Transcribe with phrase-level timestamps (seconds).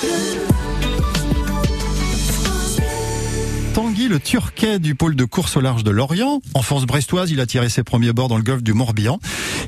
[0.00, 0.77] Thank you.
[4.08, 6.40] Le Turquet du pôle de course au large de Lorient.
[6.54, 9.18] Enfance brestoise, il a tiré ses premiers bords dans le golfe du Morbihan.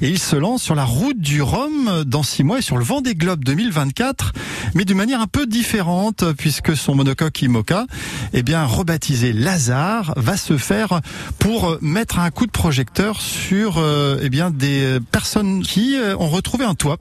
[0.00, 2.84] Et il se lance sur la route du Rhum dans six mois et sur le
[2.84, 4.32] vent des globes 2024,
[4.74, 7.86] mais d'une manière un peu différente, puisque son monocoque IMOCA,
[8.32, 11.00] eh bien, rebaptisé Lazare, va se faire
[11.38, 16.28] pour mettre un coup de projecteur sur, euh, eh bien, des personnes qui euh, ont
[16.28, 16.96] retrouvé un toit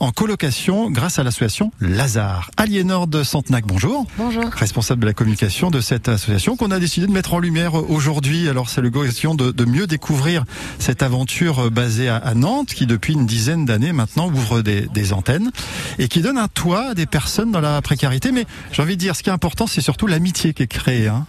[0.00, 2.50] en colocation grâce à l'association Lazare.
[2.56, 4.06] Aliénor de Santenac, bonjour.
[4.18, 4.44] Bonjour.
[4.46, 8.48] Responsable de la communication de cette association qu'on a décidé de mettre en lumière aujourd'hui.
[8.48, 10.44] Alors, c'est le question de, de, mieux découvrir
[10.78, 15.50] cette aventure basée à, Nantes, qui depuis une dizaine d'années maintenant ouvre des, des, antennes
[15.98, 18.32] et qui donne un toit à des personnes dans la précarité.
[18.32, 21.06] Mais j'ai envie de dire, ce qui est important, c'est surtout l'amitié qui est créée.
[21.06, 21.26] Hein.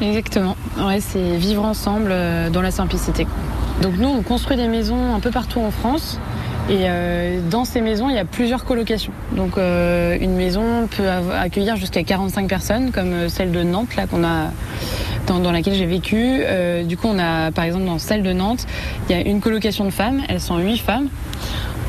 [0.00, 0.56] Exactement.
[0.78, 3.26] Ouais, c'est vivre ensemble euh, dans la simplicité.
[3.82, 6.18] Donc nous, on construit des maisons un peu partout en France.
[6.68, 9.12] Et euh, dans ces maisons, il y a plusieurs colocations.
[9.32, 14.06] Donc euh, une maison peut accueillir jusqu'à 45 personnes, comme euh, celle de Nantes, là
[14.06, 14.50] qu'on a
[15.26, 16.16] dans, laquelle j'ai vécu.
[16.42, 18.66] Euh, du coup, on a par exemple dans celle de Nantes,
[19.08, 20.22] il y a une colocation de femmes.
[20.28, 21.08] Elles sont huit femmes.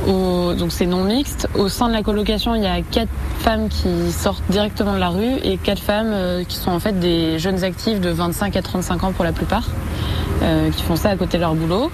[0.08, 1.48] Au, donc c'est non mixte.
[1.56, 5.10] Au sein de la colocation, il y a quatre femmes qui sortent directement de la
[5.10, 8.62] rue et quatre femmes euh, qui sont en fait des jeunes actifs de 25 à
[8.62, 9.68] 35 ans pour la plupart,
[10.44, 11.92] euh, qui font ça à côté de leur boulot,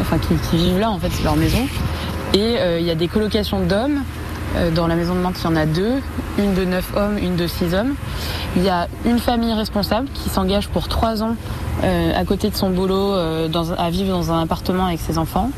[0.00, 1.66] enfin qui, qui vivent là en fait, c'est leur maison.
[2.34, 4.02] Et euh, il y a des colocations d'hommes.
[4.56, 6.00] Euh, dans la maison de Nantes, il y en a deux,
[6.38, 7.94] une de neuf hommes, une de six hommes.
[8.56, 11.36] Il y a une famille responsable qui s'engage pour trois ans
[11.84, 15.50] euh, à côté de son boulot à vivre dans un appartement avec ses enfants.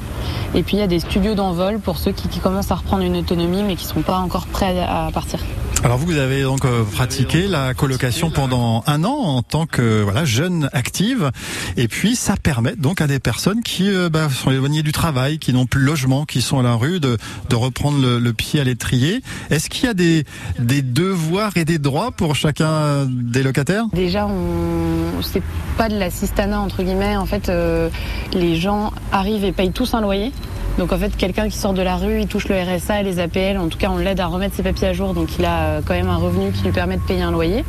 [0.54, 3.16] Et puis il y a des studios d'envol pour ceux qui, commencent à reprendre une
[3.16, 5.38] autonomie mais qui ne sont pas encore prêts à partir.
[5.82, 10.26] Alors vous, vous avez donc pratiqué la colocation pendant un an en tant que voilà
[10.26, 11.30] jeune active,
[11.78, 15.38] et puis ça permet donc à des personnes qui euh, bah, sont éloignées du travail,
[15.38, 17.16] qui n'ont plus de logement, qui sont à la rue, de,
[17.48, 19.22] de reprendre le, le, pied à l'étrier.
[19.48, 20.24] Est-ce qu'il y a des,
[20.58, 23.84] des devoirs et des droits pour chacun des locataires?
[23.94, 25.42] Déjà, on c'est
[25.78, 27.16] pas de l'assistanat entre guillemets.
[27.16, 27.88] En fait, euh,
[28.34, 30.32] les gens arrivent et payent tous un loyer.
[30.80, 33.58] Donc en fait, quelqu'un qui sort de la rue, il touche le RSA les APL.
[33.58, 35.12] En tout cas, on l'aide à remettre ses papiers à jour.
[35.12, 37.64] Donc il a quand même un revenu qui lui permet de payer un loyer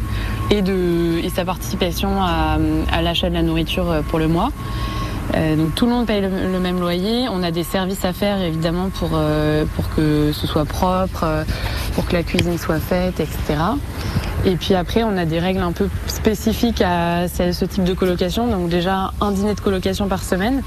[0.49, 2.57] et, de, sa participation à,
[2.89, 4.51] à l'achat de la nourriture pour le mois.
[5.35, 7.27] Euh, donc tout le monde paye le, même loyer.
[7.29, 11.43] On a des services à faire évidemment pour, euh, pour que ce soit propre, euh,
[11.95, 13.59] pour que la cuisine soit faite, etc.
[14.45, 18.47] Et puis après, on a des règles un peu spécifiques à ce type de colocation.
[18.47, 20.63] Donc déjà, un dîner de colocation par semaine.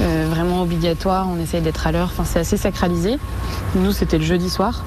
[0.00, 3.18] Euh, vraiment obligatoire, on essaye d'être à l'heure, c'est assez sacralisé.
[3.74, 4.84] Nous, c'était le jeudi soir.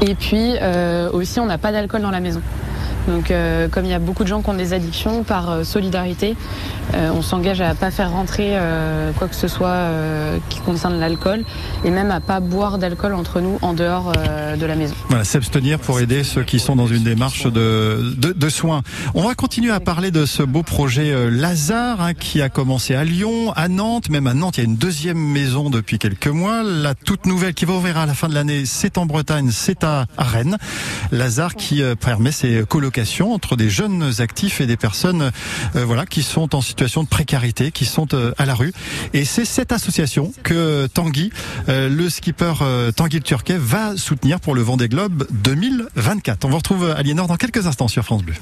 [0.00, 2.40] Et puis euh, aussi, on n'a pas d'alcool dans la maison.
[3.08, 5.64] Donc, euh, comme il y a beaucoup de gens qui ont des addictions, par euh,
[5.64, 6.36] solidarité,
[6.94, 10.98] euh, on s'engage à pas faire rentrer euh, quoi que ce soit euh, qui concerne
[10.98, 11.44] l'alcool
[11.84, 14.94] et même à pas boire d'alcool entre nous en dehors euh, de la maison.
[15.08, 18.82] Voilà, s'abstenir pour aider ceux qui sont dans une démarche de, de, de, soins.
[19.14, 22.94] On va continuer à parler de ce beau projet euh, Lazare hein, qui a commencé
[22.94, 26.28] à Lyon, à Nantes, même à Nantes, il y a une deuxième maison depuis quelques
[26.28, 26.62] mois.
[26.62, 29.84] La toute nouvelle qui va ouvrir à la fin de l'année, c'est en Bretagne, c'est
[29.84, 30.56] à Rennes.
[31.12, 32.64] Lazare qui permet ses
[33.32, 35.30] entre des jeunes actifs et des personnes
[35.76, 38.72] euh, voilà qui sont en situation de précarité, qui sont euh, à la rue.
[39.12, 41.30] Et c'est cette association que Tanguy,
[41.68, 42.54] euh, le skipper
[42.96, 46.44] Tanguy Turquet, va soutenir pour le Vendée Globe 2024.
[46.44, 48.34] On vous retrouve Aliénor dans quelques instants sur France Bleu.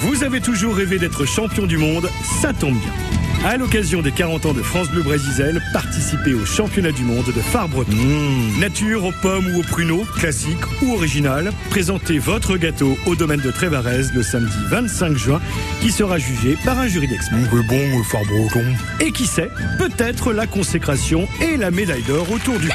[0.00, 2.08] Vous avez toujours rêvé d'être champion du monde,
[2.40, 3.27] ça tombe bien.
[3.44, 7.40] À l'occasion des 40 ans de France Bleu Brésil, participez au championnat du monde de
[7.40, 7.92] phare breton.
[7.92, 8.58] Mmh.
[8.58, 13.50] Nature aux pommes ou aux pruneaux, classique ou original, présentez votre gâteau au domaine de
[13.52, 15.40] Trévarez le samedi 25 juin,
[15.80, 17.38] qui sera jugé par un jury d'experts.
[17.38, 18.64] Mmh, bon, phare breton.
[19.00, 22.68] Et qui sait, peut-être la consécration et la médaille d'or autour du.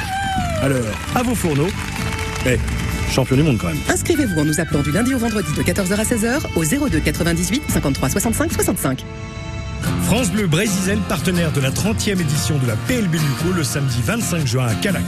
[0.61, 0.79] Alors,
[1.13, 1.69] à vos fourneaux.
[2.45, 2.57] Eh,
[3.11, 3.77] champion du monde quand même.
[3.89, 7.63] Inscrivez-vous en nous appelant du lundi au vendredi de 14h à 16h au 02 98
[7.67, 9.05] 53 65 65.
[10.03, 14.45] France Bleu Brésil, partenaire de la 30e édition de la PLB Luco le samedi 25
[14.45, 15.03] juin à Calac.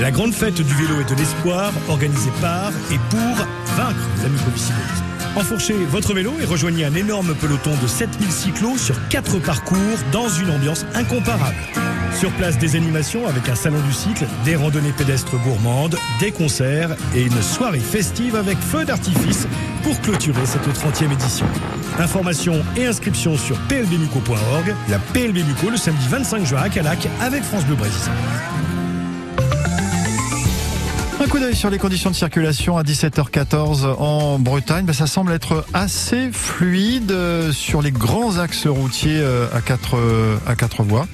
[0.00, 3.46] La grande fête du vélo et de l'espoir, organisée par et pour
[3.76, 5.02] vaincre la microbicidose.
[5.36, 9.78] Enfourchez votre vélo et rejoignez un énorme peloton de 7000 cyclos sur 4 parcours
[10.12, 11.56] dans une ambiance incomparable.
[12.18, 16.96] Sur place, des animations avec un salon du cycle, des randonnées pédestres gourmandes, des concerts
[17.14, 19.46] et une soirée festive avec feu d'artifice
[19.82, 21.46] pour clôturer cette 30e édition.
[21.98, 24.74] Informations et inscriptions sur plbmuco.org.
[24.88, 28.10] La PLB Muco le samedi 25 juin à Calac avec France Bleu Brésil.
[31.30, 34.84] coup d'œil sur les conditions de circulation à 17h14 en Bretagne.
[34.84, 39.96] Ben, ça semble être assez fluide euh, sur les grands axes routiers euh, à quatre,
[39.96, 41.06] euh, à quatre voies.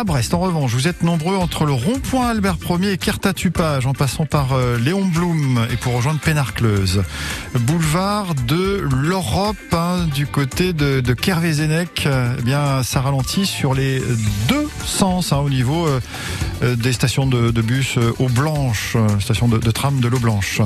[0.00, 3.92] À Brest, en revanche, vous êtes nombreux entre le rond-point Albert 1er et Kertatupage, en
[3.92, 7.02] passant par Léon Blum et pour rejoindre Pénarcleuse.
[7.52, 14.02] Boulevard de l'Europe, hein, du côté de, de Kervézénec, eh bien, ça ralentit sur les
[14.48, 15.86] deux sens hein, au niveau
[16.62, 20.62] des stations de, bus Eau Blanche, station de tram de l'Eau Blanche.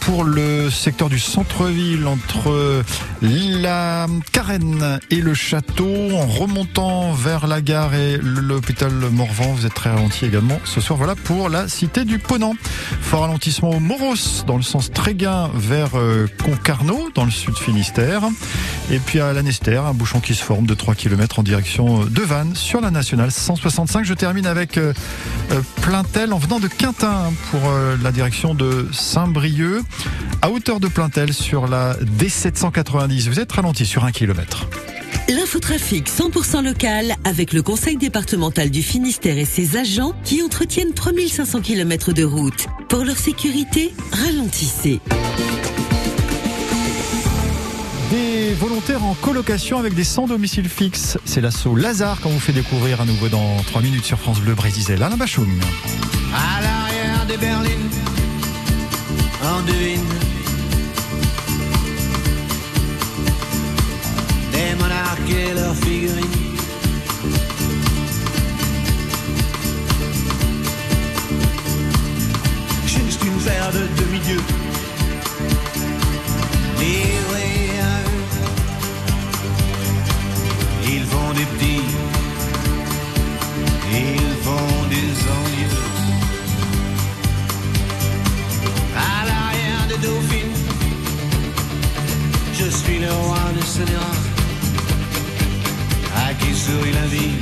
[0.00, 2.82] Pour le secteur du centre-ville, entre
[3.22, 9.74] la Carène et le château, en remontant vers la gare et l'hôpital Morvan, vous êtes
[9.74, 10.96] très ralenti également ce soir.
[10.96, 12.54] Voilà pour la cité du Ponant.
[13.00, 18.22] Fort ralentissement au Moros, dans le sens Tréguin vers euh, Concarneau, dans le sud Finistère.
[18.90, 22.22] Et puis à l'Anester, un bouchon qui se forme de 3 km en direction de
[22.22, 24.04] Vannes sur la nationale 165.
[24.04, 24.92] Je termine avec euh,
[25.50, 27.60] euh, en venant de Quintin pour
[28.02, 29.82] la direction de Saint-Brieuc,
[30.42, 33.28] à hauteur de Plaintel sur la D790.
[33.28, 34.66] Vous êtes ralenti sur un kilomètre.
[35.28, 41.62] L'infotrafic 100% local avec le conseil départemental du Finistère et ses agents qui entretiennent 3500
[41.62, 42.66] km de route.
[42.88, 45.00] Pour leur sécurité, ralentissez.
[48.46, 51.18] Des volontaires en colocation avec des sans domicile fixe.
[51.24, 54.54] C'est l'assaut Lazare qu'on vous fait découvrir à nouveau dans 3 minutes sur France Bleu
[54.54, 55.02] Brésil.
[55.02, 55.48] Alain Bachoum.
[56.32, 57.70] À l'arrière de Berlin,
[59.42, 60.15] en devine
[84.96, 85.76] des envieux.
[88.96, 90.54] À l'arrière de Dauphine.
[92.54, 93.82] Je suis le roi de ce
[96.24, 97.36] à qui sourit la vie.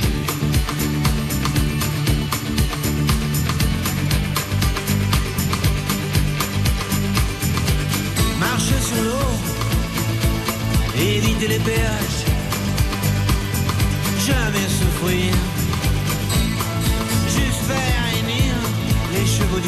[8.39, 9.31] Marcher sur l'eau,
[10.99, 12.21] éviter les péages,
[14.27, 15.33] jamais souffrir,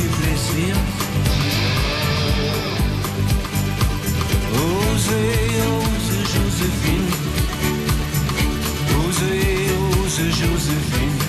[0.01, 0.75] du plaisir.
[4.53, 7.09] Osez, osez, Joséphine.
[8.99, 9.69] Osez,
[10.03, 11.19] osez, Joséphine.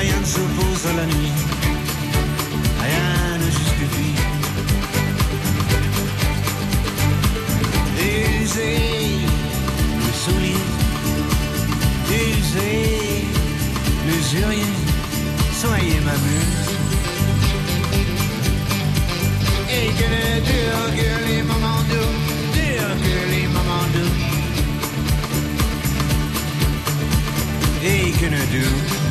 [0.00, 1.32] Rien ne s'oppose à la nuit.
[2.84, 4.14] Rien ne justifie.
[8.42, 8.78] Usez
[10.00, 10.64] le soulier.
[12.10, 13.26] Usez
[14.06, 14.83] l'usurier.
[15.64, 16.70] Soyez ma muse.
[19.76, 22.12] Et que le dur que les moments doux,
[22.52, 24.14] dur que les moments doux.
[27.82, 29.03] Et que doux.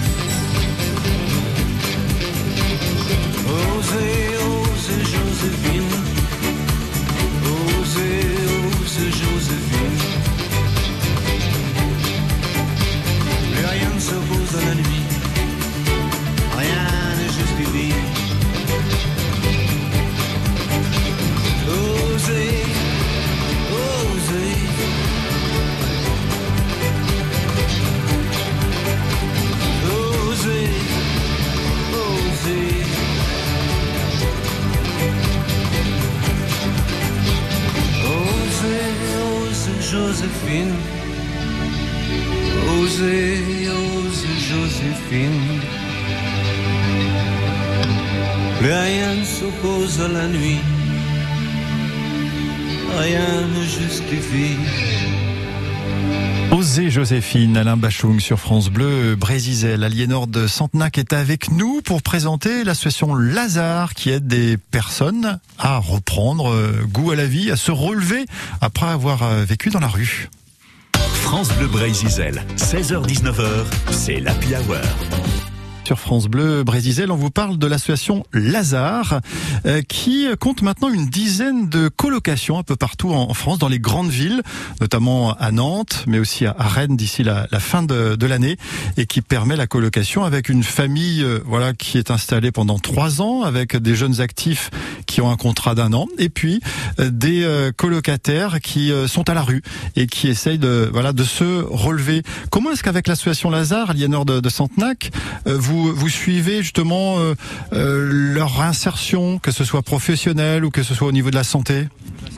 [48.63, 50.61] Plus rien ne s'oppose à la nuit
[52.97, 54.55] rien ne justifie.
[56.51, 59.83] Osez Joséphine, Alain Bachung sur France Bleu, Brésil.
[59.83, 65.79] Aliénor de Santenac est avec nous pour présenter l'association Lazare qui aide des personnes à
[65.79, 68.25] reprendre euh, goût à la vie, à se relever
[68.61, 70.29] après avoir euh, vécu dans la rue.
[70.95, 72.07] France Bleu Brésil,
[72.55, 75.32] 16h-19h, c'est l'Happy Hour.
[75.85, 79.19] Sur France Bleu Brésil, on vous parle de l'association Lazare
[79.65, 83.79] euh, qui compte maintenant une dizaine de colocations un peu partout en France, dans les
[83.79, 84.41] grandes villes,
[84.79, 88.55] notamment à Nantes, mais aussi à Rennes d'ici la, fin de, de l'année,
[88.95, 93.21] et qui permet la colocation avec une famille euh, voilà qui est installée pendant trois
[93.21, 94.69] ans, avec des jeunes actifs
[95.05, 96.61] qui ont un contrat d'un an, et puis
[96.99, 99.61] euh, des colocataires qui sont à la rue
[99.97, 102.23] et qui essayent de voilà de se relever.
[102.49, 105.11] Comment est-ce qu'avec l'association Lazare, Aliénor de, de Santenac,
[105.45, 107.35] vous vous suivez justement euh,
[107.73, 111.43] euh, leur insertion, que ce soit professionnelle ou que ce soit au niveau de la
[111.43, 111.87] santé?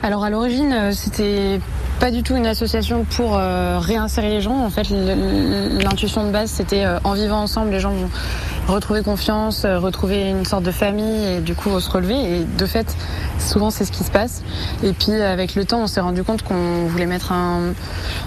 [0.02, 1.60] Alors à l'origine, euh, c'était
[1.98, 4.58] pas du tout une association pour réinsérer les gens.
[4.58, 8.10] En fait, l'intuition de base, c'était en vivant ensemble, les gens vont
[8.68, 12.14] retrouver confiance, retrouver une sorte de famille et du coup se relever.
[12.14, 12.94] Et de fait,
[13.38, 14.42] souvent c'est ce qui se passe.
[14.82, 17.32] Et puis avec le temps, on s'est rendu compte qu'on voulait mettre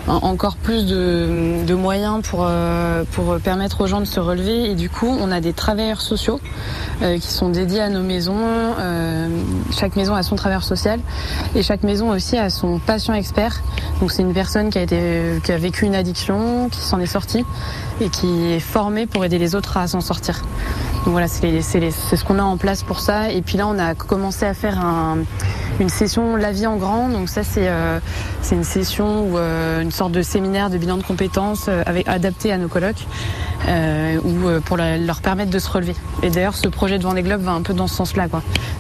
[0.07, 2.49] encore plus de, moyens pour,
[3.11, 4.71] pour permettre aux gens de se relever.
[4.71, 6.39] Et du coup, on a des travailleurs sociaux
[7.01, 8.35] euh, qui sont dédiés à nos maisons.
[8.37, 9.27] Euh,
[9.71, 10.99] chaque maison a son travailleur social
[11.55, 13.61] et chaque maison aussi a son patient expert.
[14.01, 17.05] Donc c'est une personne qui a été qui a vécu une addiction, qui s'en est
[17.05, 17.45] sortie
[18.01, 20.41] et qui est formée pour aider les autres à s'en sortir.
[21.05, 23.31] Donc voilà, c'est ce qu'on a en place pour ça.
[23.31, 25.19] Et puis là, on a commencé à faire un-
[25.79, 27.07] une session La vie en grand.
[27.07, 27.99] Donc ça, c'est euh,
[28.51, 32.67] une session euh, une sorte de séminaire de bilan de compétences euh, adapté à nos
[32.67, 32.93] euh,
[33.67, 35.95] ou euh, pour leur permettre de se relever.
[36.23, 38.27] Et d'ailleurs, ce projet de Vendée Globe va un peu dans ce sens-là.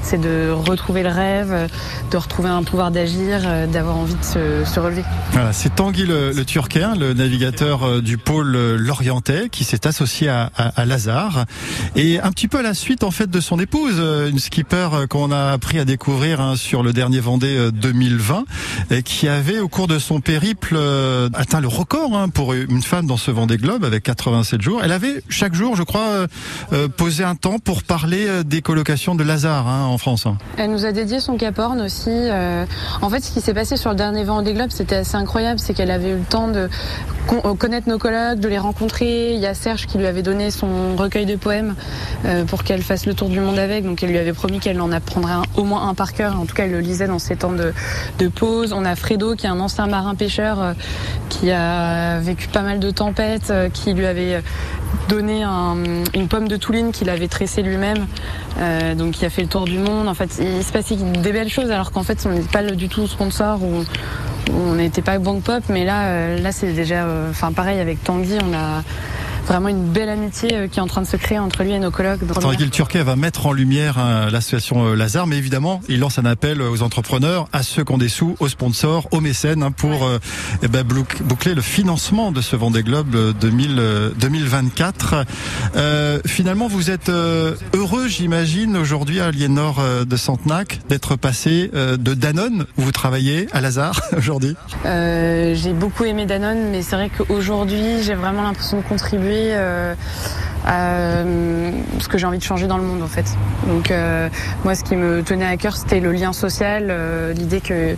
[0.01, 1.67] C'est de retrouver le rêve, euh,
[2.11, 5.03] de retrouver un pouvoir d'agir, euh, d'avoir envie de se, relever.
[5.31, 9.87] Voilà, c'est Tanguy le, le Turquin, le navigateur euh, du pôle euh, Lorientais, qui s'est
[9.87, 10.49] associé à,
[10.85, 11.45] Lazare.
[11.95, 14.89] Et un petit peu à la suite, en fait, de son épouse, euh, une skipper
[14.93, 18.45] euh, qu'on a appris à découvrir hein, sur le dernier Vendée euh, 2020,
[18.91, 22.81] et qui avait, au cours de son périple, euh, atteint le record hein, pour une
[22.81, 24.68] femme dans ce Vendée Globe, avec 87 jours.
[24.83, 26.27] Elle avait, chaque jour, je crois, euh,
[26.73, 30.25] euh, posé un temps pour parler euh, des colocations de Lazare hein, en France.
[30.25, 30.37] hein.
[30.57, 32.11] Elle nous a dédié son Cap Horn aussi.
[33.01, 35.59] en fait, ce qui s'est passé sur le dernier Vendée Globe, c'était assez incroyable.
[35.59, 36.69] C'est qu'elle avait eu le temps de
[37.33, 39.33] euh, connaître nos collègues, de les rencontrer.
[39.33, 41.75] Il y a Serge qui lui avait donné son recueil de poèmes
[42.25, 43.85] euh, pour qu'elle fasse le tour du monde avec.
[43.85, 46.39] Donc, elle lui avait promis qu'elle en apprendrait au moins un par cœur.
[46.39, 47.73] En tout cas, elle le lisait dans ses temps de,
[48.29, 48.73] pause.
[48.73, 50.73] On a Fredo, qui est un ancien marin pêcheur, euh,
[51.29, 54.41] qui a vécu pas mal de tempêtes, qui lui avait
[55.07, 55.75] donné un-
[56.13, 58.05] une pomme de Touline qu'il avait tressée lui-même,
[58.97, 60.07] donc qui a fait le tour du monde.
[60.07, 62.89] En fait, il se passait des belles choses alors qu'en fait, on n'était pas du
[62.89, 63.83] tout sponsor ou
[64.53, 68.03] on n'était pas banque pop, mais là, euh, là, c'est déjà, euh, enfin, pareil avec
[68.03, 68.83] Tanguy, on a
[69.49, 71.79] vraiment une belle amitié euh, qui est en train de se créer entre lui et
[71.79, 72.19] nos collègues.
[72.39, 76.19] Tanguy le Turquet va mettre en lumière hein, l'association euh, Lazare, mais évidemment, il lance
[76.19, 79.71] un appel aux entrepreneurs, à ceux qui ont des sous, aux sponsors, aux mécènes, hein,
[79.71, 80.19] pour euh,
[80.63, 85.25] eh ben, bouc- boucler le financement de ce Vendée Globe euh, 2000, euh, 2024.
[85.75, 91.71] Euh, finalement, vous êtes euh, heureux, j'imagine, aujourd'hui à Aliénor euh, de Santenac, d'être passé
[91.73, 94.55] euh, de Danone, où vous travaillez, à Lazare aujourd'hui?
[94.85, 99.95] Euh, j'ai beaucoup aimé Danone, mais c'est vrai qu'aujourd'hui, j'ai vraiment l'impression de contribuer euh,
[100.67, 101.68] euh,
[101.99, 103.25] ce que j'ai envie de changer dans le monde, en fait.
[103.67, 104.29] Donc, euh,
[104.63, 107.95] moi, ce qui me tenait à cœur, c'était le lien social, euh, l'idée que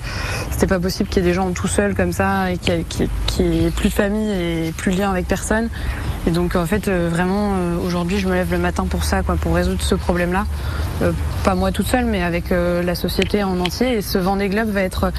[0.51, 2.85] c'était pas possible qu'il y ait des gens tout seuls comme ça et qu'il
[3.39, 5.69] n'y ait plus de famille et plus de lien avec personne.
[6.27, 9.35] Et donc, en fait, euh, vraiment, aujourd'hui, je me lève le matin pour ça, quoi,
[9.35, 10.45] pour résoudre ce problème-là.
[11.43, 13.93] Pas moi toute seule, mais avec la société en entier.
[13.97, 15.11] Et ce Vendée Globe va être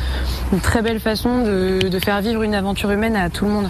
[0.53, 3.69] une très belle façon de, de faire vivre une aventure humaine à tout le monde.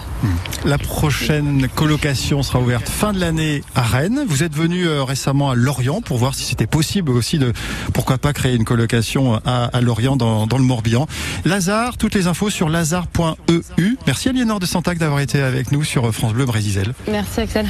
[0.63, 4.23] La prochaine colocation sera ouverte fin de l'année à Rennes.
[4.27, 7.53] Vous êtes venu euh, récemment à Lorient pour voir si c'était possible aussi de,
[7.93, 11.07] pourquoi pas, créer une colocation à, Lorient dans, dans le Morbihan.
[11.45, 13.97] Lazare, toutes les infos sur lazare.eu.
[14.07, 16.93] Merci Aliénor de Santac d'avoir été avec nous sur France Bleu Brésisel.
[17.07, 17.67] Merci Axel.